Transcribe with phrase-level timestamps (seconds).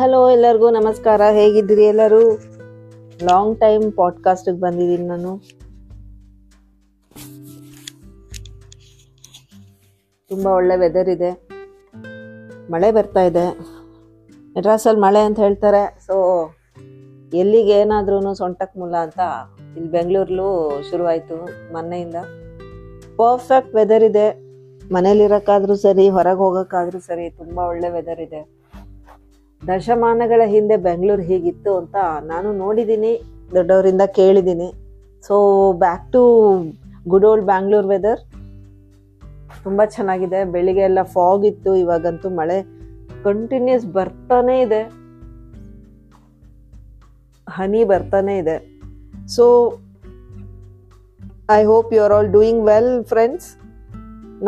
[0.00, 1.20] Hello ಎಲ್ಲರಿಗೂ ನಮಸ್ಕಾರ.
[1.30, 2.38] ಹೇಗಿದ್ದೀರಿ ಎಲ್ಲರೂ?
[3.24, 5.38] ಲಾಂಗ್ ಟೈಮ್ ಪಾಡ್ಕಾಸ್ಟಿಗೆ ಬಂದಿದ್ದೀನಿ ನಾನು.
[10.28, 11.48] ತುಂಬ ಒಳ್ಳೆ ವೆದರ್ ಇದೆ.
[12.70, 13.58] ಮಳೆ ಬರ್ತಾ ಇದೆ.
[14.54, 15.98] ಮೆಡ್ರಾಸಲ್ಲಿ ಮಳೆ ಅಂತ ಹೇಳ್ತಾರೆ.
[16.06, 16.44] ಸೊ
[17.34, 19.20] ಎಲ್ಲಿಗೆ ಏನಾದ್ರೂ ಸೊಂಟಕ್ಕೆ ಮುಲ್ಲ ಅಂತ
[19.76, 21.36] ಇಲ್ಲಿ ಬೆಂಗಳೂರಲ್ಲೂ ಶುರುವಾಯಿತು
[21.72, 22.14] ಮೊನ್ನೆಯಿಂದ.
[23.16, 24.30] ಪರ್ಫೆಕ್ಟ್ ವೆದರ್ ಇದೆ.
[24.92, 28.59] ಮನೇಲಿರೋಕ್ಕಾದ್ರೂ ಸರಿ, ಹೊರಗೆ ಹೋಗೋಕ್ಕಾದ್ರೂ ಸರಿ ತುಂಬ ಒಳ್ಳೆ ವೆದರ್ ಇದೆ.
[29.68, 31.96] ದಶಮಾನಗಳ ಹಿಂದೆ ಬೆಂಗಳೂರು ಹೀಗಿತ್ತು ಅಂತ
[32.30, 33.12] ನಾನು ನೋಡಿದ್ದೀನಿ,
[33.56, 34.68] ದೊಡ್ಡವರಿಂದ ಕೇಳಿದ್ದೀನಿ.
[35.26, 35.36] So
[35.84, 36.22] back to
[37.12, 38.20] good old Bangalore weather
[39.64, 42.58] ತುಂಬ ಚೆನ್ನಾಗಿದೆ, ಬೆಳಿಗ್ಗೆ ಎಲ್ಲ ಫಾಗ್ ಇತ್ತು, ಇವಾಗಂತೂ ಮಳೆ
[43.26, 44.82] ಕಂಟಿನ್ಯೂಸ್ ಬರ್ತಾನೆ ಇದೆ.
[47.46, 48.56] ಹನಿ ಬರ್ತಾನೆ ಇದೆ.
[49.36, 49.44] So
[51.58, 53.48] I hope you are all doing well friends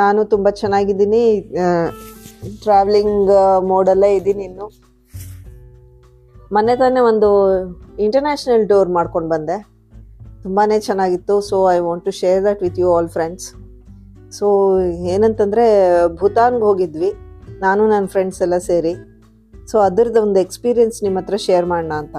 [0.01, 1.25] ನಾನು ತುಂಬ ಚೆನ್ನಾಗಿದ್ದೀನಿ
[2.65, 3.33] ಟ್ರಾವೆಲಿಂಗ್
[3.73, 4.67] ಮೋಡಲ್ಲೇ ಇದ್ದೀನಿ ಇನ್ನು.
[6.53, 7.29] ಮೊನ್ನೆ ತಾನೇ ಒಂದು
[7.99, 9.67] ಇಂಟರ್ನ್ಯಾಷನಲ್ ಟೂರ್ ಮಾಡ್ಕೊಂಡು ಬಂದೆ.
[10.43, 11.41] ತುಂಬಾ ಚೆನ್ನಾಗಿತ್ತು.
[11.41, 13.53] So I want to share that with you all friends
[14.33, 15.65] so ಏನಂತಂದರೆ,
[16.17, 17.13] ಭೂತಾನ್ಗೆ ಹೋಗಿದ್ವಿ.
[17.61, 18.95] ನಾನು ನನ್ನ ಫ್ರೆಂಡ್ಸ್ ಎಲ್ಲ ಸೇರಿ.
[19.71, 22.17] ಸೊ ಅದರದ್ದು ಒಂದು ಎಕ್ಸ್ಪೀರಿಯನ್ಸ್ ನಿಮ್ಮ ಹತ್ರ ಶೇರ್ ಮಾಡೋಣ ಅಂತ.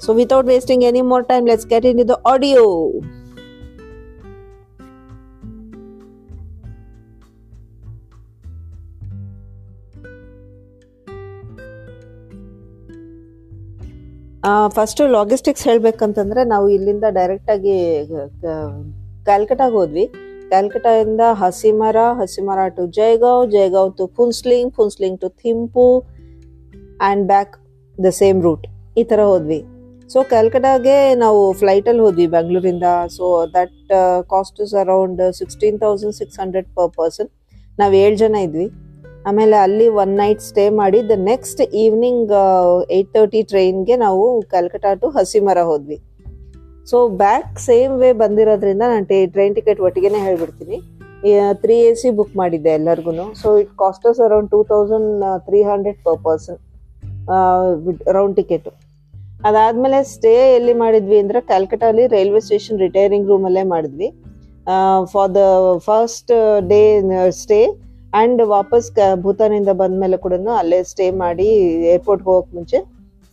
[0.00, 2.92] So without wasting any more time let's get in ಇದು ಆಡಿಯೋ
[14.76, 17.74] ಫಸ್ಟು ಲಾಗಿಸ್ಟಿಕ್ಸ್ ಹೇಳಬೇಕಂತಂದ್ರೆ ನಾವು ಇಲ್ಲಿಂದ ಡೈರೆಕ್ಟಾಗಿ
[19.26, 20.04] ಕ್ಯಾಲ್ಕಟಾಗೆ ಹೋದ್ವಿ.
[20.52, 25.84] ಕ್ಯಾಲ್ಕಟಾದಿಂದ Hasimara Hasimara to Jaigaon Jaigaon to Phuentsholing Phuentsholing to Thimphu
[27.08, 27.52] and back
[27.96, 28.64] the same route
[29.00, 29.60] ಈ ಥರ ಹೋದ್ವಿ.
[30.10, 32.86] ಸೊ ಕ್ಯಾಲ್ಕಟಾಗೆ ನಾವು ಫ್ಲೈಟಲ್ಲಿ ಹೋದ್ವಿ ಬೆಂಗಳೂರಿಂದ
[33.16, 33.26] so
[33.56, 33.76] that
[34.32, 37.30] cost is around sixteen thousand six hundred per person
[37.80, 38.68] ನಾವು ಏಳು ಜನ ಇದ್ವಿ.
[39.26, 42.32] ಆಮೇಲೆ ಅಲ್ಲಿ ಒನ್ ನೈಟ್ ಸ್ಟೇ ಮಾಡಿ the next evening
[42.92, 45.98] eight thirty ಟ್ರೈನ್ಗೆ ನಾವು ಕಲ್ಕಟಾ ಟು ಹಸಿಮರ ಹೋದ್ವಿ.
[46.90, 50.78] ಸೊ ಬ್ಯಾಕ್ ಸೇಮ್ ವೇ ಬಂದಿರೋದ್ರಿಂದ ನಾನು ಟ್ರೈನ್ ಟಿಕೆಟ್ ಒಟ್ಟಿಗೆನೇ ಹೇಳ್ಬಿಡ್ತೀನಿ.
[51.52, 56.20] ತ್ರೀ ಎ ಸಿ ಬುಕ್ ಮಾಡಿದ್ದೆ ಎಲ್ಲರಿಗೂ so it costs around two thousand three hundred per
[56.24, 56.58] person
[58.12, 58.72] round ticket
[59.44, 64.08] ಅದಾದಮೇಲೆ stay ಎಲ್ಲಿ ಮಾಡಿದ್ವಿ ಅಂದ್ರೆ ಕ್ಯಾಲ್ಕಟಾಲಿ ರೈಲ್ವೆ ಸ್ಟೇಷನ್ ರಿಟೈರಿಂಗ್ ರೂಮಲ್ಲೇ ಮಾಡಿದ್ವಿ.
[65.12, 65.42] For the
[65.78, 66.32] first
[66.68, 66.80] day
[67.30, 67.60] stay
[68.12, 68.86] and ವಾಪಸ್
[69.22, 71.46] ಭೂತಾನಿಂದ ಬಂದಮೇಲೆ ಕೂಡ ಅಲ್ಲೇ ಸ್ಟೇ ಮಾಡಿ
[71.92, 72.78] ಏರ್ಪೋರ್ಟ್ಗೆ ಹೋಗೋಕೆ ಮುಂಚೆ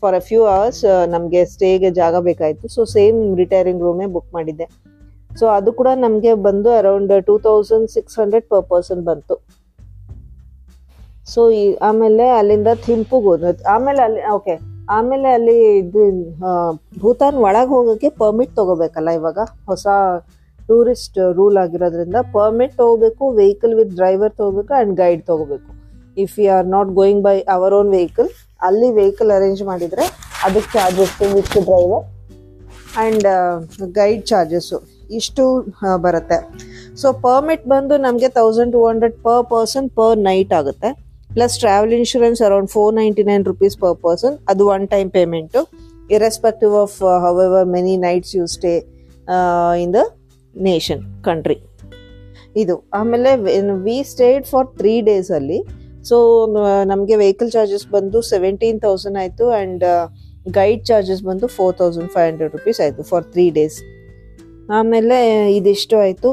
[0.03, 2.67] ಫಾರ್ ಅ ಫ್ಯೂ ಅವರ್ಸ್ ನಮಗೆ ಸ್ಟೇಗೆ ಜಾಗ ಬೇಕಾಯಿತು.
[2.67, 4.67] ಸೊ ಸೇಮ್ ರಿಟೈರಿಂಗ್ ರೂಮೇ ಬುಕ್ ಮಾಡಿದ್ದೆ.
[5.39, 9.35] ಸೊ ಅದು ಕೂಡ ನಮಗೆ ಬಂದು around two thousand six hundred per person ಬಂತು.
[11.25, 14.55] ಸೊ ಈ, ಆಮೇಲೆ ಅಲ್ಲಿಂದ ಥಿಂಪುಗೆ ಹೋದ ಆಮೇಲೆ ಅಲ್ಲಿ ಓಕೆ
[14.89, 16.03] ಆಮೇಲೆ ಅಲ್ಲಿ ಇದು
[17.01, 19.39] ಭೂತಾನ್ ಒಳಗೆ ಹೋಗೋಕ್ಕೆ ಪರ್ಮಿಟ್ ತಗೋಬೇಕಲ್ಲ ಇವಾಗ?
[19.65, 19.87] ಹೊಸ
[20.69, 25.69] ಟೂರಿಸ್ಟ್ ರೂಲ್ ಆಗಿರೋದ್ರಿಂದ ಪರ್ಮಿಟ್ ತೊಗೋಬೇಕು ವೆಹಿಕಲ್ ವಿತ್ ಡ್ರೈವರ್ ತೊಗೋಬೇಕು ಆ್ಯಂಡ್ ಗೈಡ್ ತೊಗೋಬೇಕು.
[26.23, 28.29] If you are not going by our own vehicle
[28.67, 30.05] ಅಲ್ಲಿ ವೆಹಿಕಲ್ ಅರೇಂಜ್ ಮಾಡಿದರೆ
[30.45, 32.05] ಅದಕ್ಕೆ charges with driver
[33.01, 33.27] and
[33.99, 34.77] guide charges
[35.19, 35.43] ಇಷ್ಟು
[36.05, 36.37] ಬರುತ್ತೆ.
[37.01, 40.89] ಸೊ ಪರ್ಮಿಟ್ ಬಂದು ನಮಗೆ thousand two hundred per person per night ಆಗುತ್ತೆ.
[41.35, 45.61] Plus travel insurance around four ninety nine rupees per person ಅದು one time payment
[46.17, 46.95] irrespective of
[47.47, 48.73] however many nights you stay
[49.83, 50.01] in the
[50.67, 51.57] nation country
[52.61, 53.31] ಇದು, ಆಮೇಲೆ
[53.85, 55.59] we stayed for three ಡೇಸಲ್ಲಿ
[56.09, 56.17] so
[56.91, 59.83] ನಮಗೆ vehicle charges ಬಂದು seventeen thousand ಆಯಿತು and
[60.57, 63.77] guide charges ಬಂದು four thousand five hundred rupees ಆಯಿತು for three days
[64.77, 65.17] ಆಮೇಲೆ
[65.57, 66.29] ಇದಿಷ್ಟು ಆಯಿತು.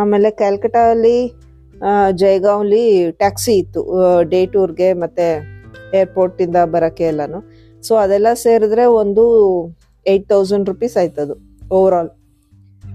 [0.00, 1.18] ಆಮೇಲೆ ಕ್ಯಾಲ್ಕಟಾಲಿ
[2.22, 2.84] ಜೈಗಾವ್ಲಿ
[3.22, 3.82] ಟ್ಯಾಕ್ಸಿ ಇತ್ತು
[4.32, 5.26] ಡೇ ಟೂರ್ಗೆ ಮತ್ತು
[6.00, 7.38] ಏರ್ಪೋರ್ಟಿಂದ ಬರೋಕ್ಕೆ ಎಲ್ಲನೂ.
[7.82, 9.24] ಸೊ ಅದೆಲ್ಲ ಸೇರಿದ್ರೆ ಒಂದು
[10.06, 11.36] eight thousand rupees ಆಯ್ತದು
[11.78, 12.10] over all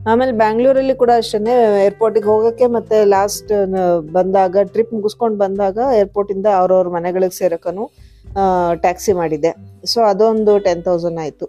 [0.10, 1.54] ಆಮೇಲೆ ಬ್ಯಾಂಗ್ಳೂರಲ್ಲಿ ಕೂಡ ಅಷ್ಟೇ
[1.86, 3.52] ಏರ್ಪೋರ್ಟಿಗೆ ಹೋಗೋಕ್ಕೆ ಮತ್ತೆ ಲಾಸ್ಟ್
[4.18, 7.86] ಬಂದಾಗ ಟ್ರಿಪ್ ಮುಗಿಸ್ಕೊಂಡು ಬಂದಾಗ ಏರ್ಪೋರ್ಟಿಂದ ಅವ್ರವ್ರ ಮನೆಗಳಿಗೆ ಸೇರೋಕ್ಕೂ
[8.84, 9.52] ಟ್ಯಾಕ್ಸಿ ಮಾಡಿದ್ದೆ
[9.92, 11.46] ಸೊ ಅದೊಂದು ಟೆನ್ ತೌಸಂಡ್ ಆಯಿತು.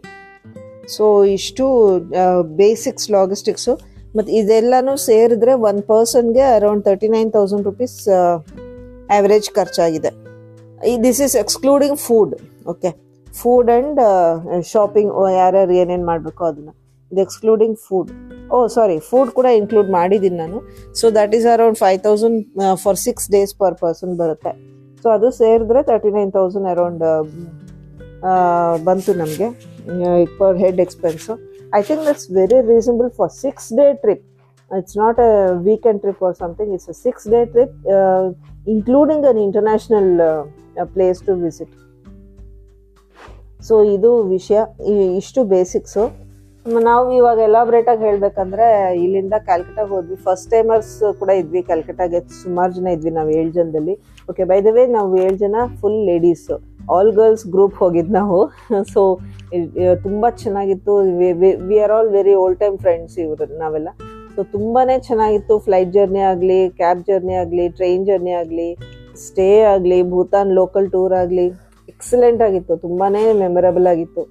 [0.94, 1.04] ಸೊ
[1.36, 1.64] ಇಷ್ಟು
[2.60, 3.75] ಬೇಸಿಕ್ಸ್ ಲಾಗಿಸ್ಟಿಕ್ಸು
[4.16, 10.10] ಮತ್ತು ಇದೆಲ್ಲನೂ ಸೇರಿದ್ರೆ one ಪರ್ಸನ್ಗೆ around thirty nine thousand rupees average ಖರ್ಚಾಗಿದೆ.
[11.06, 12.34] This is excluding food
[12.72, 12.92] okay
[13.40, 14.00] food and
[14.72, 16.72] shopping ಯಾರ್ಯಾರು ಏನೇನು ಮಾಡಬೇಕು ಅದನ್ನು.
[17.12, 18.10] ಇದು excluding food
[18.54, 20.58] oh sorry food ಕೂಡ ಇನ್ಕ್ಲೂಡ್ ಮಾಡಿದ್ದೀನಿ ನಾನು.
[21.00, 22.38] So that is around five thousand
[22.84, 24.52] for six days per person ಬರುತ್ತೆ.
[25.04, 27.04] So ಅದು ಸೇರಿದ್ರೆ ತರ್ಟಿ ನೈನ್ ತೌಸಂಡ್ ಅರೌಂಡ್
[28.88, 29.48] ಬಂತು ನಮಗೆ.
[30.40, 31.34] Per head expense
[31.78, 34.25] I think that's very reasonable for six day trip
[34.70, 35.31] it's not a
[35.69, 37.75] weekend trip or something it's a six day trip
[38.75, 40.12] including an international
[40.94, 41.75] place to visit
[43.69, 44.58] so ಇದು ವಿಷಯ
[45.20, 46.04] ಇಷ್ಟು basics
[46.86, 48.66] ನಾವು ಇವಾಗ elaborate ಆಗಿ ಹೇಳ್ಬೇಕಂದ್ರೆ
[49.02, 50.16] ಇಲ್ಲಿಂದ ಕ್ಯಾಲ್ಕಟಾಗೆ ಹೋದ್ವಿ.
[50.24, 53.94] ಫಸ್ಟ್ ಟೈಮರ್ಸ್ ಕೂಡ ಇದ್ವಿ ಕ್ಯಾಲ್ಕಟಾಗೆ ಸುಮಾರು ಜನ ಇದ್ವಿ ನಾವು ಏಳು ಜನದಲ್ಲಿ.
[54.30, 56.48] ಓಕೆ ಬೈ ದ ವೇ ನಾವು ಏಳು ಜನ full ladies
[56.96, 58.38] all girls group ಹೋಗಿದ್ದು ನಾವು.
[58.92, 59.02] ಸೊ
[60.06, 60.94] ತುಂಬ ಚೆನ್ನಾಗಿತ್ತು.
[61.68, 63.90] We are all very old time friends ಇವರು ನಾವೆಲ್ಲ.
[64.36, 65.56] ಸೊ ತುಂಬಾ ಚೆನ್ನಾಗಿತ್ತು.
[65.66, 68.70] ಫ್ಲೈಟ್ ಜರ್ನಿ ಆಗಲಿ ಕ್ಯಾಬ್ ಜರ್ನಿ ಆಗಲಿ ಟ್ರೈನ್ ಜರ್ನಿ ಆಗಲಿ
[69.26, 71.46] ಸ್ಟೇ ಆಗಲಿ ಭೂತಾನ್ ಲೋಕಲ್ ಟೂರ್ ಆಗಲಿ.
[71.94, 72.76] ಎಕ್ಸಲೆಂಟ್ ಆಗಿತ್ತು.
[72.86, 73.08] ತುಂಬಾ
[73.44, 74.24] ಮೆಮೊರಬಲ್ ಆಗಿತ್ತು.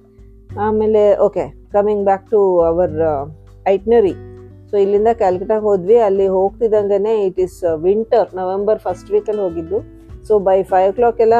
[0.64, 1.44] ಆಮೇಲೆ okay
[1.74, 2.96] coming back to our
[3.72, 4.14] itinerary
[4.70, 9.78] so ಇಲ್ಲಿಂದ ಕ್ಯಾಲ್ಕಟಾಗೆ ಹೋದ್ವಿ, ಅಲ್ಲಿ ಹೋಗ್ತಿದ್ದಂಗೆ it is winter November first ವೀಕಲ್ಲಿ ಹೋಗಿದ್ದು.
[10.28, 11.36] So by five O clock ಎಲ್ಲ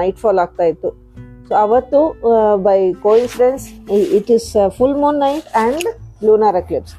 [0.00, 0.90] ನೈಟ್ ಫಾಲ್ ಆಗ್ತಾ ಇತ್ತು.
[1.48, 2.00] ಸೊ ಅವತ್ತು
[2.66, 3.64] by coincidence
[4.18, 5.88] it is full Moon night and
[6.26, 6.94] lunar Eclipse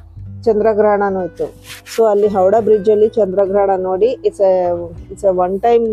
[0.47, 1.45] ಚಂದ್ರಗ್ರಹಣನೂ ಇತ್ತು.
[1.93, 4.43] ಸೊ ಅಲ್ಲಿ ಹೌಡಾ ಬ್ರಿಡ್ಜಲ್ಲಿ ಚಂದ್ರಗ್ರಹಣ ನೋಡಿ it's
[5.11, 5.87] it's a one time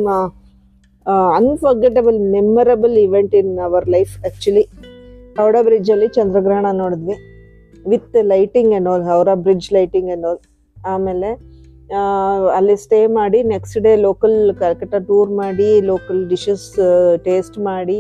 [1.39, 4.65] unforgettable memorable event in our life actually
[5.39, 7.17] ಹೌಡಾ ಬ್ರಿಡ್ಜಲ್ಲಿ ಚಂದ್ರಗ್ರಹಣ ನೋಡಿದ್ವಿ.
[7.93, 10.27] With lighting and Howrah bridge lighting and
[10.77, 11.31] ಆಮೇಲೆ
[12.57, 16.69] ಅಲ್ಲಿ stay ಮಾಡಿ next day local Calcutta tour ಮಾಡಿ local dishes
[17.27, 17.99] taste ಮಾಡಿ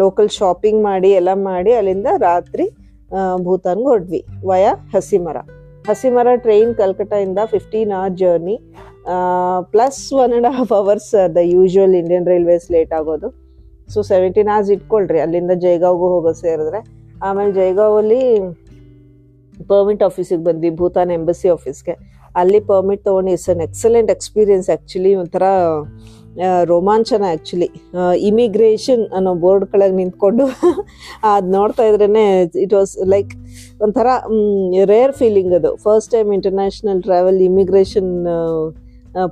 [0.00, 2.66] local shopping ಮಾಡಿ, ಎಲ್ಲ ಮಾಡಿ, ಅಲ್ಲಿಂದ ರಾತ್ರಿ
[3.46, 4.20] ಭೂತಾನ್ಗೆ ಹೊರಟ್ವಿ
[4.50, 5.38] via Hasimara.
[5.88, 8.56] Hasimara train ಕಲ್ಕಟ್ಟಾಯಿಂದ fifteen hour journey
[9.72, 13.28] plus one and half hours the usual Indian railways late ಆಗೋದು.
[13.88, 15.18] ಸೊ ಸೆವೆಂಟೀನ್ ಅವರ್ಸ್ ಇಟ್ಕೊಳ್ರಿ.
[15.24, 16.80] ಅಲ್ಲಿಂದ ಜೈಗಾವ್ಗೂ ಹೋಗೋದು ಸೇರಿದ್ರೆ.
[17.26, 18.22] ಆಮೇಲೆ ಜೈಗಾವಲ್ಲಿ
[19.70, 21.94] ಪರ್ಮಿಟ್ ಆಫೀಸಿಗೆ ಬಂದ್ವಿ, ಭೂತಾನ್ ಎಂಬಸಿ ಆಫೀಸ್ಗೆ
[22.40, 25.44] ಅಲ್ಲಿ ಪರ್ಮಿಟ್ ತೊಗೊಂಡು it's an excellent experience actually ಒಂಥರ
[26.70, 27.68] ರೋಮಾಂಚನ ಆ್ಯಕ್ಚುಲಿ
[28.30, 30.44] ಇಮಿಗ್ರೇಷನ್ ಅನ್ನೋ ಬೋರ್ಡ್ ಕೆಳಗೆ ನಿಂತ್ಕೊಂಡು
[31.32, 32.24] ಅದು ನೋಡ್ತಾ ಇದ್ರೇ
[32.64, 33.32] ಇಟ್ ವಾಸ್ ಲೈಕ್
[33.84, 34.06] ಒಂಥರ
[34.92, 35.70] ರೇರ್ ಫೀಲಿಂಗ್ ಅದು.
[35.84, 38.10] First time international travel immigration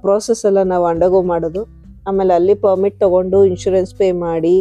[0.05, 1.65] process ಎಲ್ಲ ನಾವು ಅಂಡಗೋ ಮಾಡೋದು.
[2.09, 4.55] ಆಮೇಲೆ ಅಲ್ಲಿ ಪರ್ಮಿಟ್ ತಗೊಂಡು ಇನ್ಶೂರೆನ್ಸ್ ಪೇ ಮಾಡಿ,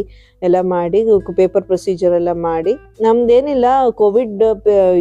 [0.46, 1.00] ಎಲ್ಲ ಮಾಡಿ
[1.40, 2.74] ಪೇಪರ್ ಪ್ರೊಸೀಜರ್ ಎಲ್ಲ ಮಾಡಿ.
[3.06, 3.66] ನಮ್ದೇನಿಲ್ಲ
[4.00, 4.42] ಕೋವಿಡ್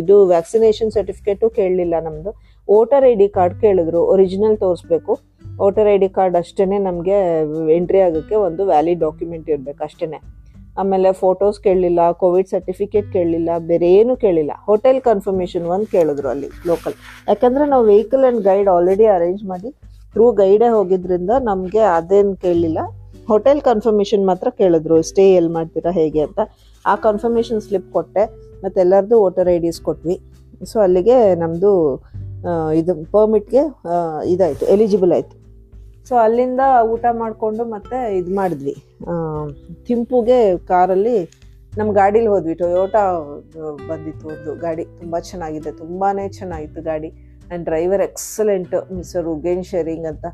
[0.01, 2.33] ಇದು ವ್ಯಾಕ್ಸಿನೇಷನ್ ಸರ್ಟಿಫಿಕೇಟು ಕೇಳಲಿಲ್ಲ ನಮ್ಮದು
[2.67, 5.13] ವೋಟರ್ ಐ ಡಿ ಕಾರ್ಡ್ ಕೇಳಿದ್ರು ಒರಿಜಿನಲ್ ತೋರಿಸ್ಬೇಕು.
[5.61, 7.17] ವೋಟರ್ ಐ ಡಿ ಕಾರ್ಡ್ ಅಷ್ಟೇ ನಮಗೆ
[7.77, 10.19] ಎಂಟ್ರಿ ಆಗೋಕ್ಕೆ ಒಂದು ವ್ಯಾಲಿಡ್ ಡಾಕ್ಯುಮೆಂಟ್ ಇರಬೇಕು ಅಷ್ಟೇ
[10.81, 16.95] ಆಮೇಲೆ ಫೋಟೋಸ್ ಕೇಳಲಿಲ್ಲ ಕೋವಿಡ್ ಸರ್ಟಿಫಿಕೇಟ್ ಕೇಳಲಿಲ್ಲ, ಬೇರೆ ಏನು ಕೇಳಿಲ್ಲ ಹೋಟೆಲ್ ಕನ್ಫರ್ಮೇಷನ್ ಒಂದು ಕೇಳಿದ್ರು ಅಲ್ಲಿ ಲೋಕಲ್
[17.31, 19.69] ಯಾಕಂದರೆ ನಾವು vehicle and guide already arrange ಮಾಡಿ
[20.13, 22.79] ಥ್ರೂ ಗೈಡೇ ಹೋಗಿದ್ರಿಂದ ನಮಗೆ ಅದೇನು ಕೇಳಲಿಲ್ಲ
[23.31, 26.39] ಹೋಟೆಲ್ ಕನ್ಫರ್ಮೇಷನ್ ಮಾತ್ರ ಕೇಳಿದ್ರು ಸ್ಟೇ ಎಲ್ಲಿ ಮಾಡ್ತೀರಾ ಹೇಗೆ ಅಂತ.
[26.85, 28.23] ಆ ಕನ್ಫರ್ಮೇಷನ್ ಸ್ಲಿಪ್ ಕೊಟ್ಟೆ,
[28.63, 30.15] ಮತ್ತು ಎಲ್ಲರದ್ದು ವೋಟರ್ ಐ ಡಿಸ್ ಕೊಟ್ವಿ.
[30.71, 31.71] ಸೊ ಅಲ್ಲಿಗೆ ನಮ್ಮದು
[32.79, 33.63] ಇದು ಪರ್ಮಿಟ್ಗೆ
[34.33, 35.35] ಇದಾಯಿತು ಎಲಿಜಿಬಲ್ ಆಯಿತು.
[36.07, 36.61] ಸೊ ಅಲ್ಲಿಂದ
[36.93, 38.75] ಊಟ ಮಾಡಿಕೊಂಡು ಮತ್ತೆ ಇದು ಮಾಡಿದ್ವಿ.
[39.87, 40.39] ತಿಂಪುಗೆ
[40.71, 41.17] ಕಾರಲ್ಲಿ
[41.79, 42.53] ನಮ್ಮ ಗಾಡೀಲಿ ಹೋದ್ವಿ.
[42.61, 43.03] ಟೊಯೋಟಾ
[43.89, 44.85] ಬಂದಿತ್ತು ಒಂದು ಗಾಡಿ.
[45.01, 46.09] ತುಂಬ ಚೆನ್ನಾಗಿದೆ ತುಂಬಾ
[46.39, 47.11] ಚೆನ್ನಾಗಿತ್ತು ಗಾಡಿ.
[47.51, 50.25] And driver excellent mister Ugyen Shering ಅಂತ.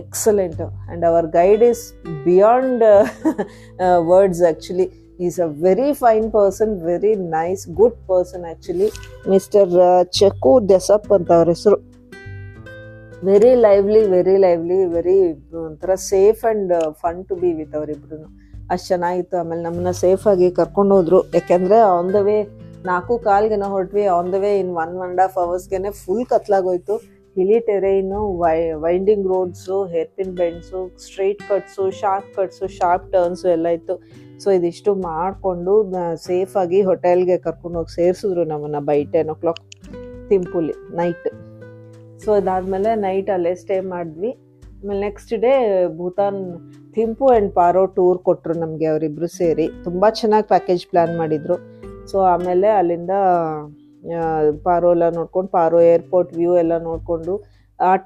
[0.00, 1.84] Excellent and our guide is
[2.26, 2.82] beyond
[4.10, 4.86] words actually
[5.26, 8.88] is a very fine person very nice good person actually
[9.32, 9.74] mister
[10.18, 11.78] Chaku Desap ಅಂತ ಅವ್ರ ಹೆಸರು.
[13.28, 15.18] Very lively very lively very
[15.66, 16.72] ಒಂಥರ safe and
[17.02, 18.18] fun to be with ಅವರಿಬ್ರು
[18.72, 19.36] ಅಷ್ಟು ಚೆನ್ನಾಗಿತ್ತು.
[19.40, 22.36] ಆಮೇಲೆ ನಮ್ಮನ್ನ ಸೇಫಾಗಿ ಕರ್ಕೊಂಡು ಹೋದ್ರು ಯಾಕೆಂದರೆ ಆನ್ ದ ವೇ
[22.88, 26.94] ನಾಲ್ಕು ಕಾಲ್ಗೆನ ಹೊರಟ್ವಿ on the way in one one of ಅವರ್ಸ್ಗೆನೆ full ಕತ್ಲಾಗೋಯ್ತು.
[27.36, 28.20] Hilly terrain
[28.84, 33.94] winding roads hairpin bends straight cuts sharp cuts sharp turns ಎಲ್ಲ ಇತ್ತು.
[34.42, 35.74] ಸೊ ಇದಿಷ್ಟು ಮಾಡಿಕೊಂಡು
[36.28, 39.62] ಸೇಫಾಗಿ ಹೋಟೆಲ್ಗೆ ಕರ್ಕೊಂಡು ಹೋಗಿ ಸೇರಿಸಿದ್ರು ನಮ್ಮನ್ನು ಬೈ ಟೆನ್ ಓ ಕ್ಲಾಕ್
[40.30, 41.28] ತಿಂಪುಲಿ ನೈಟ್
[42.24, 44.30] ಸೊ ಅದಾದಮೇಲೆ ನೈಟ್ ಅಲ್ಲೇ ಸ್ಟೇ ಮಾಡಿದ್ವಿ.
[44.78, 45.52] ಆಮೇಲೆ next day
[45.98, 46.40] Bhutan
[46.96, 49.66] Thimphu and Paro tour ಕೊಟ್ಟರು ನಮಗೆ ಅವರಿಬ್ಬರು ಸೇರಿ.
[49.86, 51.56] ತುಂಬ ಚೆನ್ನಾಗಿ ಪ್ಯಾಕೇಜ್ ಪ್ಲ್ಯಾನ್ ಮಾಡಿದರು.
[52.12, 53.16] ಸೊ ಆಮೇಲೆ ಅಲ್ಲಿಂದ
[54.68, 57.34] ಪಾರೋ ಎಲ್ಲ ನೋಡ್ಕೊಂಡು ಪಾರೋ ಏರ್ಪೋರ್ಟ್ ವ್ಯೂ ಎಲ್ಲ ನೋಡಿಕೊಂಡು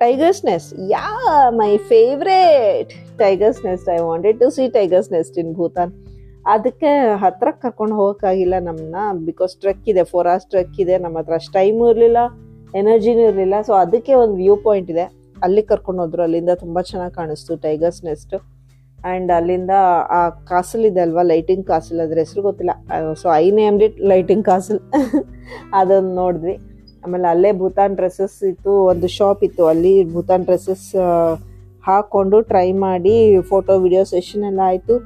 [0.02, 1.06] Tiger's Nest yeah
[1.60, 5.92] my favourite Tiger's Nest I wanted to see Tiger's Nest in Bhutan
[6.54, 6.90] ಅದಕ್ಕೆ
[7.22, 8.98] ಹತ್ರಕ್ಕೆ ಕರ್ಕೊಂಡು ಹೋಗೋಕ್ಕಾಗಿಲ್ಲ ನಮ್ಮನ್ನ
[9.28, 12.20] ಬಿಕಾಸ್ ಟ್ರಕ್ ಇದೆ ಫೋರ್ ಅವರ್ಸ್ ಟ್ರೆಕ್ ಇದೆ, ನಮ್ಮ ಹತ್ರ ಅಷ್ಟು ಟೈಮು ಇರಲಿಲ್ಲ
[12.80, 13.56] ಎನರ್ಜಿನೂ ಇರಲಿಲ್ಲ.
[13.68, 15.06] ಸೊ ಅದಕ್ಕೆ ಒಂದು ವ್ಯೂ ಪಾಯಿಂಟ್ ಇದೆ.
[15.46, 18.34] ಅಲ್ಲಿ ಕರ್ಕೊಂಡು ಹೋದ್ರು, ಅಲ್ಲಿಂದ ತುಂಬ ಚೆನ್ನಾಗಿ ಕಾಣಿಸ್ತು ಟೈಗರ್ಸ್ ನೆಸ್ಟ್
[19.08, 19.72] ಆ್ಯಂಡ್ ಅಲ್ಲಿಂದ
[20.18, 20.20] ಆ
[20.50, 22.72] ಕಾಸಲ್ ಇದೆ ಅಲ್ವಾ ಲೈಟಿಂಗ್ ಕಾಸಲ್ ಅದ್ರ ಹೆಸರು ಗೊತ್ತಿಲ್ಲ.
[23.22, 24.80] So I named it lighting castle
[25.80, 26.54] ಅದನ್ನು ನೋಡಿದ್ವಿ.
[27.04, 29.64] ಆಮೇಲೆ ಅಲ್ಲೇ ಭೂತಾನ್ ಡ್ರೆಸ್ಸಸ್ ಇತ್ತು, ಒಂದು ಶಾಪ್ ಇತ್ತು.
[29.72, 30.86] ಅಲ್ಲಿ ಭೂತಾನ್ ಡ್ರೆಸ್ಸಸ್
[31.88, 33.14] ಹಾಕ್ಕೊಂಡು ಟ್ರೈ ಮಾಡಿ
[33.50, 34.96] ಫೋಟೋ ವಿಡಿಯೋ ಸೆಷನ್ ಎಲ್ಲ ಆಯಿತು.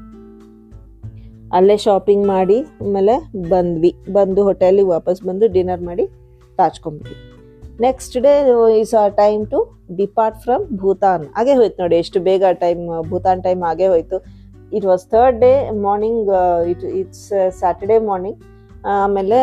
[1.59, 3.17] ಅಲ್ಲೇ ಶಾಪಿಂಗ್ ಮಾಡಿ, ಆಮೇಲೆ
[3.53, 3.91] ಬಂದ್ವಿ.
[4.17, 6.07] ಬಂದು ಹೋಟೆಲಿಗೆ ವಾಪಸ್ ಬಂದು ಡಿನ್ನರ್ ಮಾಡಿ
[6.59, 7.17] ತಾಚ್ಕೊಂಡ್ವಿ
[7.87, 8.33] next day
[8.83, 9.59] is a time to
[10.01, 14.19] depart from Bhutan ಹಾಗೆ ಹೋಯ್ತು ನೋಡಿ, ಎಷ್ಟು ಬೇಗ ಟೈಮ್ ಭೂತಾನ್ ಟೈಮ್ ಹಾಗೆ ಹೋಯ್ತು.
[14.77, 15.53] It was third day
[15.87, 16.29] morning
[16.73, 17.27] it it's
[17.61, 18.41] Saturday morning
[18.97, 19.39] ಆಮೇಲೆ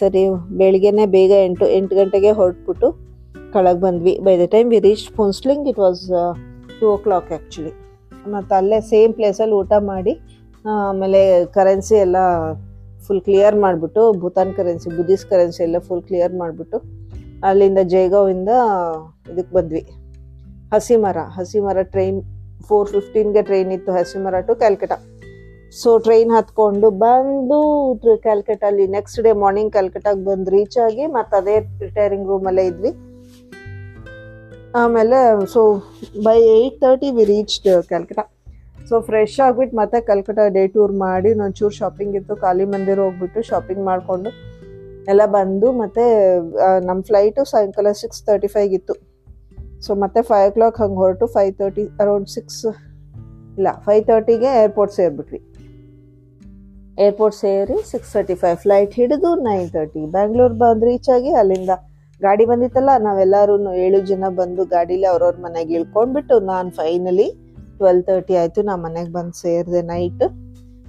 [0.00, 0.22] ಸರಿ,
[0.60, 2.88] ಬೆಳಿಗ್ಗೆನೇ ಬೇಗ ಎಂಟು ಎಂಟು ಗಂಟೆಗೆ ಹೊರಟ್ಬಿಟ್ಟು
[3.54, 4.14] ಕೆಳಗೆ ಬಂದ್ವಿ.
[4.26, 6.02] By the time we reach Phuentsholing it was
[6.78, 7.72] two o'clock actually
[8.34, 10.14] ಮತ್ತು ಅಲ್ಲೇ ಸೇಮ್ ಪ್ಲೇಸಲ್ಲಿ ಊಟ ಮಾಡಿ
[10.64, 11.20] ಆಮೇಲೆ
[11.56, 12.16] ಕರೆನ್ಸಿ ಎಲ್ಲ
[13.06, 16.78] ಫುಲ್ ಕ್ಲಿಯರ್ ಮಾಡಿಬಿಟ್ಟು ಭೂತಾನ್ ಕರೆನ್ಸಿ ಬುದ್ಧಿಸ್ಟ್ ಕರೆನ್ಸಿ ಎಲ್ಲ ಫುಲ್ ಕ್ಲಿಯರ್ ಮಾಡಿಬಿಟ್ಟು
[17.48, 18.50] ಅಲ್ಲಿಂದ ಜೈಗಾವಿಂದ
[19.30, 19.82] ಇದಕ್ಕೆ ಬಂದ್ವಿ.
[20.74, 22.18] ಹಸಿಮರ ಹಸಿಮರ ಟ್ರೈನ್
[22.68, 24.98] ಫೋರ್ ಫಿಫ್ಟೀನ್ಗೆ ಟ್ರೈನ್ ಇತ್ತು, Hasimara to Calcutta
[25.80, 27.58] so train ಹತ್ಕೊಂಡು ಬಂದು
[28.26, 31.56] ಕ್ಯಾಲ್ಕಟಲ್ಲಿ ನೆಕ್ಸ್ಟ್ ಡೇ ಮಾರ್ನಿಂಗ್ ಕ್ಯಾಲ್ಕಟಾಗ್ ಬಂದು ರೀಚ್ ಆಗಿ ಮತ್ತೆ ಅದೇ
[31.86, 32.92] ರಿಟೈರಿಂಗ್ ರೂಮಲ್ಲೇ ಇದ್ವಿ.
[34.82, 35.18] ಆಮೇಲೆ
[35.54, 35.62] so
[36.26, 38.24] by eight thirty we reached Calcutta
[38.88, 42.34] so fresh ಆಗಿಬಿಟ್ಟು ಮತ್ತೆ ಕಲ್ಕಟಾ ಡೇ ಟೂರ್ ಮಾಡಿ ಒಂಚೂರು ಶಾಪಿಂಗ್ ಇತ್ತು.
[42.44, 44.30] ಕಾಲಿ ಮಂದಿರ ಹೋಗ್ಬಿಟ್ಟು ಶಾಪಿಂಗ್ ಮಾಡಿಕೊಂಡು
[45.10, 46.04] ಎಲ್ಲ ಬಂದು ಮತ್ತೆ
[46.88, 48.94] ನಮ್ಮ ಫ್ಲೈಟು ಸಾಯಂಕಾಲ ಸಿಕ್ಸ್ ತರ್ಟಿ ಫೈವ್ ಇತ್ತು.
[49.84, 52.64] ಸೊ ಮತ್ತೆ ಫೈವ್ ಓ ಕ್ಲಾಕ್ ಹಂಗೆ ಹೊರಟು ಫೈವ್ ತರ್ಟಿ ಅರೌಂಡ್ ಸಿಕ್ಸ್
[53.58, 55.40] ಇಲ್ಲ ಫೈವ್ ತರ್ಟಿಗೆ ಏರ್ಪೋರ್ಟ್ ಸೇರಿಬಿಟ್ವಿ.
[57.06, 61.74] ಏರ್ಪೋರ್ಟ್ ಸೇರಿ ಸಿಕ್ಸ್ ತರ್ಟಿ ಫೈವ್ ಫ್ಲೈಟ್ ಹಿಡಿದು ನೈನ್ ತರ್ಟಿ ಬ್ಯಾಂಗ್ಳೂರ್ ಬಂದು ರೀಚ್ ಆಗಿ ಅಲ್ಲಿಂದ
[62.20, 63.54] ಗಾಡಿ ಬಂದಿತ್ತಲ್ಲ ನಾವೆಲ್ಲರೂ
[63.84, 67.28] ಏಳು ಜನ ಬಂದು ಗಾಡೀಲಿ ಅವ್ರವ್ರ ಮನೆಗೆ ಇಳ್ಕೊಂಡ್ಬಿಟ್ಟು ನಾನು ಫೈನಲಿ
[67.78, 70.24] ಟ್ವೆಲ್ ತರ್ಟಿ ಆಯಿತು, ನಾ ಮನೆಗೆ ಬಂದು ಸೇರಿದೆ night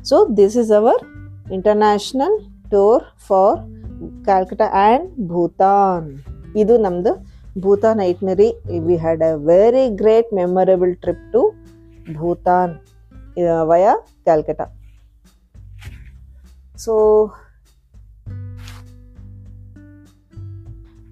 [0.10, 1.02] so this is our
[1.58, 2.36] international
[2.72, 3.60] tour for
[4.24, 6.10] Calcutta and Bhutan
[6.56, 7.14] ಇದು ನಮ್ಮದು
[7.62, 8.50] Bhutan itinerary.
[8.80, 11.54] We had a very great memorable trip to
[12.20, 12.74] Bhutan
[13.64, 13.88] via
[14.24, 14.66] Calcutta
[16.78, 16.94] so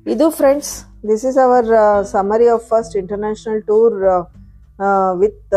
[0.08, 1.68] ಇದು friends this is our
[2.06, 3.96] summary of first international tour
[5.20, 5.54] with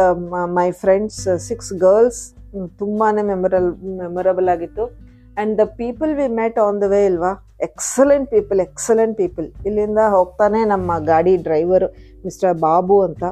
[0.54, 2.34] my friends six girls
[2.78, 5.03] ತುಂಬಾ ಮೆಮೊರಲ್ memorable ಆಗಿತ್ತು.
[5.36, 10.60] And the people we met on the way ಇಲ್ವಾ excellent people excellent people ಇಲ್ಲಿಂದ ಹೋಗ್ತಾನೆ
[10.64, 11.88] ನಮ್ಮ ಗಾಡಿ driver
[12.24, 13.24] mister Babu ಅಂತ.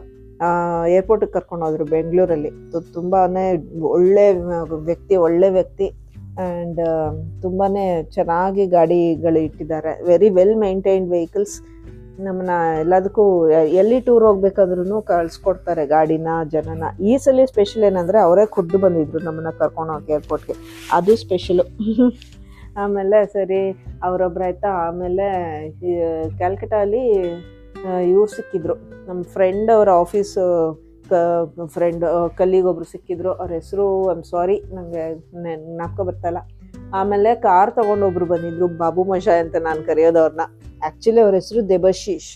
[0.89, 2.51] ಏರ್ಪೋರ್ಟಿಗೆ ಕರ್ಕೊಂಡು ಹೋದ್ರು ಬೆಂಗಳೂರಲ್ಲಿ.
[2.95, 3.21] ತುಂಬಾ
[3.97, 4.25] ಒಳ್ಳೆ,
[4.91, 5.87] ವ್ಯಕ್ತಿ ಒಳ್ಳೆ ವ್ಯಕ್ತಿ.
[6.43, 6.81] ಆ್ಯಂಡ್
[7.43, 7.67] ತುಂಬಾ
[8.15, 9.93] ಚೆನ್ನಾಗಿ ಗಾಡಿಗಳು ಇಟ್ಟಿದ್ದಾರೆ.
[10.07, 11.57] ವೆರಿ ವೆಲ್ ಮೇಂಟೈನ್ಡ್ ವೆಹಿಕಲ್ಸ್
[12.27, 13.25] ನಮ್ಮನ್ನ ಎಲ್ಲದಕ್ಕೂ
[13.81, 16.85] ಎಲ್ಲಿ ಟೂರ್ ಹೋಗ್ಬೇಕಾದ್ರೂ ಕಳ್ಸ್ಕೊಡ್ತಾರೆ ಗಾಡಿನ, ಜನನ.
[17.09, 20.57] ಈ ಸಲ ಸ್ಪೆಷಲ್ ಏನಂದರೆ ಅವರೇ ಖುದ್ದು ಬಂದಿದ್ರು ನಮ್ಮನ್ನ ಕರ್ಕೊಂಡು ಹೋಗಿ ಏರ್ಪೋರ್ಟ್ಗೆ
[20.99, 21.65] ಅದು ಸ್ಪೆಷಲು
[22.83, 23.63] ಆಮೇಲೆ ಸರಿ,
[24.07, 24.71] ಅವರೊಬ್ರು ಆಯ್ತಾ?
[24.87, 25.27] ಆಮೇಲೆ
[26.39, 27.03] ಕ್ಯಾಲ್ಕಟಾಲಿ
[28.13, 28.75] ಇವ್ರು ಸಿಕ್ಕಿದ್ರು.
[29.09, 30.35] ನಮ್ಮ ಫ್ರೆಂಡ್ ಅವರ ಆಫೀಸ್
[31.75, 32.05] ಫ್ರೆಂಡ್
[32.39, 33.31] ಕಲ್ಲಿಗೊಬ್ರು ಸಿಕ್ಕಿದ್ರು.
[33.41, 35.03] ಅವ್ರ ಹೆಸರು ಐಮ್ ಸಾರಿ ನನಗೆ
[35.75, 36.41] ಜ್ಞಾಪಕ ಬರ್ತಲ್ಲ
[37.01, 40.45] ಆಮೇಲೆ ಕಾರ್ ತಗೊಂಡು ಒಬ್ರು ಬಂದಿದ್ರು, ಬಾಬು ಮಶಾಯ್ ಅಂತ ನಾನು ಕರೆಯೋದು ಅವ್ರನ್ನ
[40.83, 42.31] ಆ್ಯಕ್ಚುಲಿ ಅವ್ರ ಹೆಸರು ದೇಬಶೀಶ್.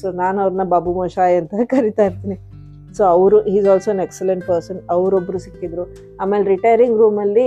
[0.00, 2.36] ಸೊ ನಾನು ಅವ್ರನ್ನ ಬಾಬು ಮಶಾಯ್ ಅಂತ ಕರಿತಾ ಇರ್ತೀನಿ.
[2.96, 5.84] ಸೊ ಅವರು is also an excellent person ಅವರೊಬ್ಬರು ಸಿಕ್ಕಿದ್ರು.
[6.20, 7.46] ಆಮೇಲೆ ರಿಟೈರಿಂಗ್ ರೂಮಲ್ಲಿ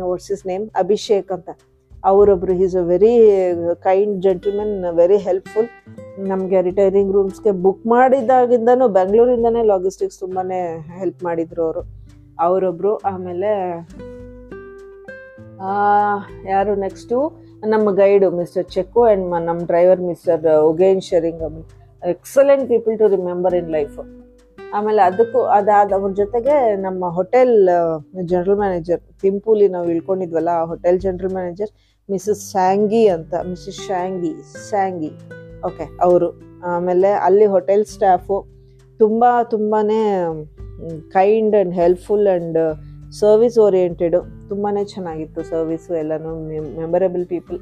[0.00, 1.50] ವಾಟ್ಸ್ ಇಸ್ ನೇಮ್ ಅಭಿಷೇಕ್ ಅಂತ.
[2.04, 3.14] ಅವರೊಬ್ಬರು is a very
[3.74, 5.68] kind gentlemen very helpful
[6.28, 10.42] ನಮಗೆ ರಿಟೈರಿಂಗ್ ರೂಮ್ಸ್ಗೆ ಬುಕ್ ಮಾಡಿದಾಗಿಂದನೂ ಬೆಂಗಳೂರಿಂದನೇ ಲಾಜಿಸ್ಟಿಕ್ಸ್ ತುಂಬಾ
[10.98, 11.82] ಹೆಲ್ಪ್ ಮಾಡಿದ್ರು ಅವರು.
[12.40, 13.50] ಅವರೊಬ್ಬರು ಆಮೇಲೆ
[16.52, 17.16] ಯಾರು ನೆಕ್ಸ್ಟು
[17.72, 21.42] ನಮ್ಮ ಗೈಡು ಮಿಸ್ಟರ್ ಚೆಕ್ಕು ಆ್ಯಂಡ್ ನಮ್ಮ driver mister Ugyen Tshering
[22.02, 23.98] excellent people to remember in life
[24.58, 27.54] ಆಮೇಲೆ ಅದಕ್ಕೂ, ಅದಾದ ಅವ್ರ ಜೊತೆಗೆ ನಮ್ಮ ಹೋಟೆಲ್
[28.30, 31.72] ಜನರಲ್ ಮ್ಯಾನೇಜರ್ ತಿಂಪೂಲಿ ನಾವು ಇಳ್ಕೊಂಡಿದ್ವಲ್ಲ, ಆ hotel general manager
[32.08, 34.32] Mrs Sangay ಅಂತ ಮಿಸಸ್ ಶ್ಯಾಂಗಿ
[34.68, 35.10] ಸ್ಯಾಂಗಿ
[35.68, 36.28] ಓಕೆ ಅವರು.
[36.72, 38.36] ಆಮೇಲೆ ಅಲ್ಲಿ ಹೋಟೆಲ್ ಸ್ಟಾಫು
[39.00, 39.24] ತುಂಬ
[39.54, 39.80] ತುಂಬಾ
[41.12, 42.58] kind and helpful and
[43.12, 46.48] service oriented ತುಂಬಾ ಚೆನ್ನಾಗಿತ್ತು ಸರ್ವಿಸು ಎಲ್ಲನೂ
[46.78, 47.60] ಮೆಮೊರೇಬಲ್ ಪೀಪಲ್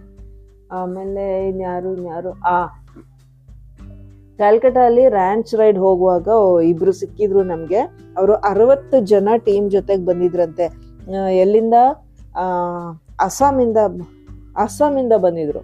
[0.72, 2.66] ಆಮೇಲೆ ಇನ್ಯಾರು ಇನ್ಯಾರು, ಆ
[4.36, 6.28] ಕ್ಯಾಲ್ಕಟ್ಟಲ್ಲಿ ರ್ಯಾಂಚ್ ರೈಡ್ ಹೋಗುವಾಗ
[6.64, 7.78] ಇಬ್ರು ಸಿಕ್ಕಿದ್ರು ನಮಗೆ.
[8.18, 10.64] ಅವರು ಅರವತ್ತು ಜನ ಟೀಮ್ ಜೊತೆಗೆ ಬಂದಿದ್ರಂತೆ.
[11.36, 11.74] ಎಲ್ಲಿಂದ?
[13.20, 13.76] ಅಸ್ಸಾಮಿಂದ
[14.56, 15.58] ಅಸ್ಸಾಮಿಂದ ಬಂದಿದ್ರು.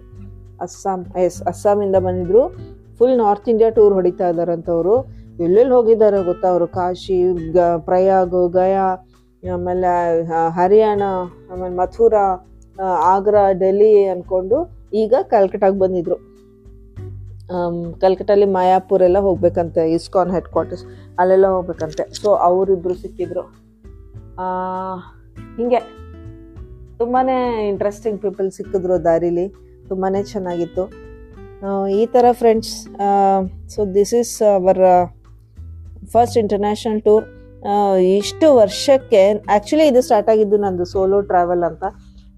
[0.61, 2.57] ಅಸ್ಸಾಂ, ಎಸ್, ಅಸ್ಸಾಮಿಂದ ಬಂದಿದ್ರು.
[2.97, 5.05] ಫುಲ್ ನಾರ್ತ್ ಇಂಡಿಯಾ ಟೂರ್ ಹೊಡಿತಾ ಇದ್ದಾರಂತವ್ರು.
[5.43, 6.67] ಎಲ್ಲೆಲ್ಲಿ ಹೋಗಿದ್ದಾರೆ ಗೊತ್ತಾ ಅವರು?
[6.67, 8.95] ಕಾಶಿ, ಗ, ಪ್ರಯಾಗ್, ಗಯಾ
[9.51, 9.91] ಆಮೇಲೆ
[10.49, 11.01] ಹರಿಯಾಣ,
[11.51, 12.25] ಆಮೇಲೆ ಮಥುರಾ
[13.05, 14.57] ಆಗ್ರಾ, ಡೆಲ್ಲಿ ಅಂದ್ಕೊಂಡು
[14.93, 16.17] ಈಗ ಕಲ್ಕಟಾಗೆ ಬಂದಿದ್ರು.
[18.01, 20.85] ಕಲ್ಕಟ್ಟಲ್ಲಿ ಮಾಯಾಪುರ್ ಎಲ್ಲ ಹೋಗ್ಬೇಕಂತೆ, ಇಸ್ಕಾನ್ ಹೆಡ್ ಕ್ವಾರ್ಟರ್ಸ್
[21.19, 22.03] ಅಲ್ಲೆಲ್ಲ ಹೋಗ್ಬೇಕಂತೆ.
[22.13, 23.41] ಸೊ ಅವರಿಬ್ರು ಸಿಕ್ಕಿದ್ರು.
[25.57, 25.81] ಹಿಂಗೆ.
[26.97, 27.21] ತುಂಬಾ
[27.67, 29.47] ಇಂಟ್ರೆಸ್ಟಿಂಗ್ ಪೀಪಲ್ ಸಿಕ್ಕಿದ್ರು ದಾರಿಲಿ.
[29.87, 30.83] ತುಂಬಾ ಚೆನ್ನಾಗಿತ್ತು.
[31.89, 32.73] ಈ ಥರ friends
[33.69, 34.83] so this is our
[36.13, 37.25] first international tour
[38.17, 41.83] ಇಷ್ಟು ವರ್ಷಕ್ಕೆ ಆ್ಯಕ್ಚುಲಿ ಇದು ಸ್ಟಾರ್ಟ್ ಆಗಿದ್ದು ನಂದು ಸೋಲೋ ಟ್ರಾವೆಲ್ ಅಂತ.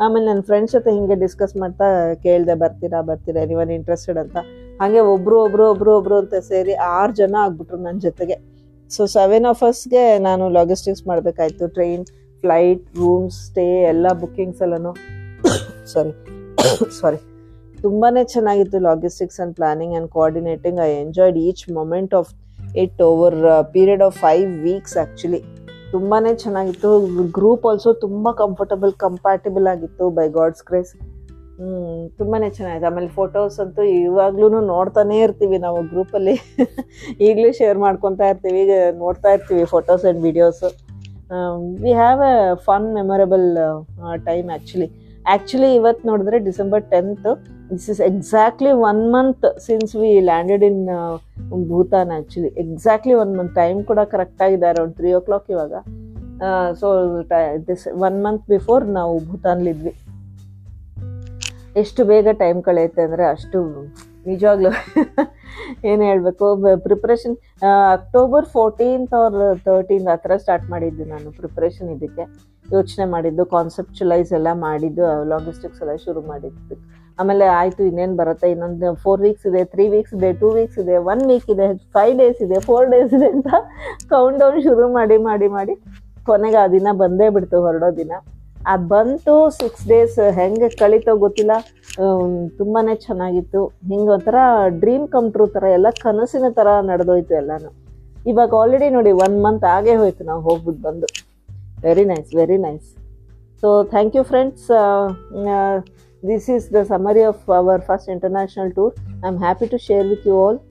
[0.04, 1.88] ಆಮೇಲೆ ನನ್ನ ಫ್ರೆಂಡ್ಸ್ ಜೊತೆ ಹಿಂಗೆ ಡಿಸ್ಕಸ್ ಮಾಡ್ತಾ
[2.26, 4.38] ಕೇಳಿದೆ, ಬರ್ತೀರಾ ಬರ್ತೀರಾ ನೀವನ್ ಇಂಟ್ರೆಸ್ಟೆಡ್ ಅಂತ.
[4.82, 8.38] ಹಾಗೆ ಒಬ್ರು ಒಬ್ರು ಒಬ್ರು ಒಬ್ರು ಅಂತ ಸೇರಿ ಆರು ಜನ ಆಗ್ಬಿಟ್ರು ನನ್ನ ಜೊತೆಗೆ.
[8.92, 11.68] ಸೊ ಸೆವೆನ್ ಆಫ್ ಅಸ್ಗೆ ನಾನು ಲಾಜಿಸ್ಟಿಕ್ಸ್ ಮಾಡಬೇಕಾಯ್ತು.
[11.68, 12.06] ಟ್ರೈನ್
[12.44, 14.94] ಫ್ಲೈಟ್ ರೂಮ್ಸ್ ಸ್ಟೇ ಎಲ್ಲ ಬುಕ್ಕಿಂಗ್ಸ್ ಎಲ್ಲನೂ.
[15.94, 16.14] ಸಾರಿ
[17.02, 17.20] ಸಾರಿ
[17.82, 22.30] ತುಂಬಾ ಚೆನ್ನಾಗಿತ್ತು logistics and planning and coordinating I enjoyed each moment of
[22.78, 23.38] it over
[23.72, 25.42] period of five weeks actually
[25.92, 26.90] ತುಂಬಾ ಚೆನ್ನಾಗಿತ್ತು.
[27.32, 30.92] ಗ್ರೂಪ್ ಆಲ್ಸೋ ತುಂಬ ಕಂಫರ್ಟಬಲ್ ಕಂಪ್ಯಾಟಿಬಲ್ ಆಗಿತ್ತು ಬೈ ಗಾಡ್ಸ್ ಕ್ರೇಸ್
[32.18, 36.34] ತುಂಬಾ ಚೆನ್ನಾಗಿದೆ ಆಮೇಲೆ ಫೋಟೋಸ್ ಅಂತೂ ಇವಾಗ್ಲೂ ನೋಡ್ತಾನೆ ಇರ್ತೀವಿ ನಾವು ಗ್ರೂಪಲ್ಲಿ
[37.20, 38.64] ಈಗಲೂ ಶೇರ್ ಮಾಡ್ಕೊತಾ ಇರ್ತೀವಿ
[38.98, 40.70] ನೋಡ್ತಾ ಇರ್ತೀವಿ photos and videos
[41.82, 43.48] we have a fun memorable
[44.26, 44.88] time actually
[45.28, 47.28] actually ಇವತ್ತು ನೋಡಿದ್ರೆ December tenth
[47.70, 50.82] this is exactly one month since we landed in
[51.72, 55.74] Bhutan actually exactly one month time ಕೂಡ ಕರೆಕ್ಟಾಗಿದೆ ಅರೌಂಡ್ ತ್ರೀ ಓ ಕ್ಲಾಕ್ ಇವಾಗ.
[56.82, 56.88] So
[57.70, 59.94] this one month before ನಾವು ಭೂತಾನ್ಲಿದ್ವಿ
[61.82, 63.60] ಎಷ್ಟು ಬೇಗ time ಕಳೆಯುತ್ತೆ ಅಂದರೆ ಅಷ್ಟು
[64.28, 64.70] ನಿಜವಾಗ್ಲೂ
[65.90, 66.46] ಏನು ಹೇಳಬೇಕು?
[66.86, 67.36] ಪ್ರಿಪ್ರೇಷನ್
[67.96, 72.26] ಅಕ್ಟೋಬರ್ ಫೋರ್ಟೀನ್ತ್ ಅವ್ರ ತರ್ಟೀನ್ ಆ ಸ್ಟಾರ್ಟ್ ಮಾಡಿದ್ದು ನಾನು ಪ್ರಿಪ್ರೇಷನ್ ಇದಕ್ಕೆ.
[72.76, 75.04] ಯೋಚನೆ ಮಾಡಿದ್ದು ಕಾನ್ಸೆಪ್ಚುಲೈಸ್ ಎಲ್ಲ ಮಾಡಿದ್ದು
[75.34, 76.78] ಲಾಗಿಸ್ಟಿಕ್ಸ್ ಎಲ್ಲ ಶುರು ಮಾಡಿದ್ದು.
[77.20, 78.48] ಆಮೇಲೆ ಆಯಿತು, ಇನ್ನೇನು ಬರುತ್ತೆ?
[78.54, 81.68] ಇನ್ನೊಂದು ಫೋರ್ ವೀಕ್ಸ್ ಇದೆ ತ್ರೀ ವೀಕ್ಸ್ ಇದೆ ಟೂ ವೀಕ್ಸ್ ಇದೆ ಒನ್ ವೀಕ್ ಇದೆ
[81.98, 83.52] ಫೈವ್ ಡೇಸ್ ಇದೆ ಫೋರ್ ಡೇಸ್ ಇದೆ ಅಂತ
[84.14, 85.76] ಕೌಂಟ್ ಡೌನ್ ಶುರು ಮಾಡಿ ಮಾಡಿ ಮಾಡಿ
[86.30, 88.12] ಕೊನೆಗೆ ಆ ದಿನ ಬಂದೇ ಬಿಡ್ತು, ಹೊರಡೋ ದಿನ.
[88.74, 91.54] ಅದು ಬಂತು ಸಿಕ್ಸ್ ಡೇಸ್ ಹೆಂಗೆ ಕಳೀತೋ ಗೊತ್ತಿಲ್ಲ.
[92.60, 93.62] ತುಂಬಾ ಚೆನ್ನಾಗಿತ್ತು.
[93.90, 94.38] ಹಿಂಗೆ ಒಂಥರ
[94.84, 97.70] ಡ್ರೀಮ್ ಕಮ್ ಟ್ರೂ ಥರ ಎಲ್ಲ ಕನಸಿನ ಥರ ನಡೆದೋಯ್ತು ಎಲ್ಲಾನು.
[98.32, 101.08] ಇವಾಗ ಆಲ್ರೆಡಿ ನೋಡಿ ಒನ್ ಮಂತ್ ಆಗೇ ಹೋಯ್ತು ನಾವು ಹೋಗ್ಬಿಟ್ಟು ಬಂದು.
[101.86, 102.88] Very nice very nice
[103.62, 104.66] so thank you friends
[106.28, 108.94] this is the summary of our first international tour.
[109.24, 110.64] I'm happy to share with you all.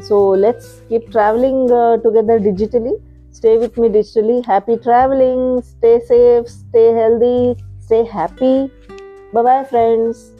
[0.00, 3.00] So let's keep traveling uh, together digitally.
[3.30, 4.44] Stay with me digitally.
[4.44, 5.62] Happy traveling.
[5.62, 6.48] Stay safe.
[6.48, 7.56] Stay healthy.
[7.80, 8.70] Stay happy.
[9.32, 10.35] Bye bye, friends.